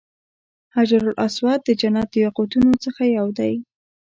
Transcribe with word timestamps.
حجر 0.75 1.03
اسود 1.25 1.59
د 1.65 1.69
جنت 1.81 2.07
د 2.11 2.15
یاقوتو 2.25 2.59
څخه 2.85 3.03
یو 3.17 3.27
دی. 3.39 3.53